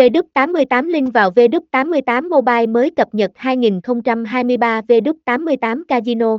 [0.00, 6.38] V88 Link vào V88 Mobile mới cập nhật 2023 V88 Casino.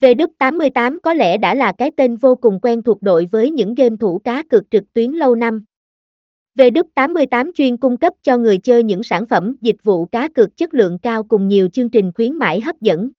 [0.00, 3.96] V88 có lẽ đã là cái tên vô cùng quen thuộc đội với những game
[4.00, 5.64] thủ cá cược trực tuyến lâu năm.
[6.58, 10.74] V88 chuyên cung cấp cho người chơi những sản phẩm, dịch vụ cá cược chất
[10.74, 13.10] lượng cao cùng nhiều chương trình khuyến mãi hấp dẫn.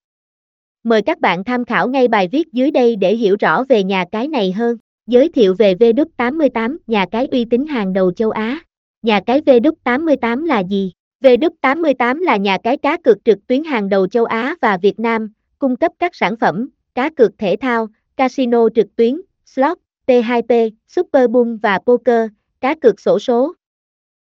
[0.83, 4.05] Mời các bạn tham khảo ngay bài viết dưới đây để hiểu rõ về nhà
[4.11, 4.77] cái này hơn.
[5.07, 8.59] Giới thiệu về V88, nhà cái uy tín hàng đầu châu Á.
[9.01, 10.91] Nhà cái V88 là gì?
[11.21, 15.31] V88 là nhà cái cá cược trực tuyến hàng đầu châu Á và Việt Nam,
[15.59, 17.87] cung cấp các sản phẩm, cá cược thể thao,
[18.17, 22.29] casino trực tuyến, slot, T2P, Super Boom và poker,
[22.61, 23.53] cá cược sổ số.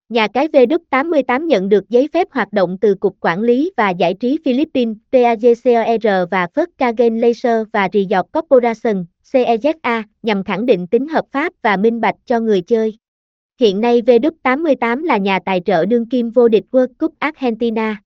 [0.10, 4.14] Nhà cái V88 nhận được giấy phép hoạt động từ Cục Quản lý và Giải
[4.14, 11.08] trí Philippines, PAGCOR và First Kagen Laser và Resort Corporation, CEZA, nhằm khẳng định tính
[11.08, 12.98] hợp pháp và minh bạch cho người chơi.
[13.60, 18.02] Hiện nay V88 là nhà tài trợ đương kim vô địch World Cup Argentina.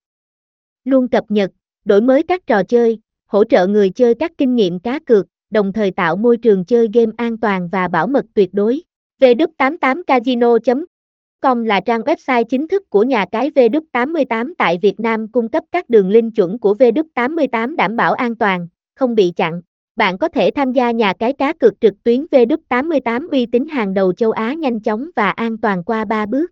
[0.84, 1.52] Luôn cập nhật,
[1.86, 5.74] đổi mới các trò chơi, hỗ trợ người chơi các kinh nghiệm cá cược, đồng
[5.74, 8.82] thời tạo môi trường chơi game an toàn và bảo mật tuyệt đối.
[9.20, 15.64] V88casino.com là trang website chính thức của nhà cái V88 tại Việt Nam cung cấp
[15.72, 19.62] các đường link chuẩn của V88 đảm bảo an toàn, không bị chặn.
[19.96, 23.94] Bạn có thể tham gia nhà cái cá cược trực tuyến V88 uy tín hàng
[23.94, 26.52] đầu châu Á nhanh chóng và an toàn qua 3 bước.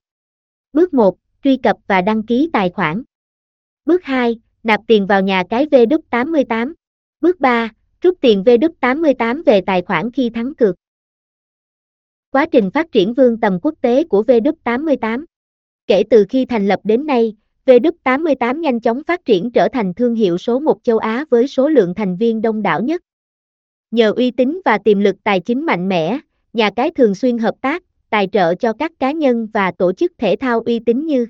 [0.73, 1.17] Bước 1.
[1.43, 3.03] Truy cập và đăng ký tài khoản.
[3.85, 4.39] Bước 2.
[4.63, 6.73] Nạp tiền vào nhà cái V88.
[7.21, 7.69] Bước 3.
[8.01, 10.75] Rút tiền V88 về tài khoản khi thắng cược.
[12.31, 15.25] Quá trình phát triển vương tầm quốc tế của V88
[15.87, 20.15] Kể từ khi thành lập đến nay, V88 nhanh chóng phát triển trở thành thương
[20.15, 23.01] hiệu số 1 châu Á với số lượng thành viên đông đảo nhất.
[23.91, 26.19] Nhờ uy tín và tiềm lực tài chính mạnh mẽ,
[26.53, 30.13] nhà cái thường xuyên hợp tác, tài trợ cho các cá nhân và tổ chức
[30.17, 31.27] thể thao uy tín như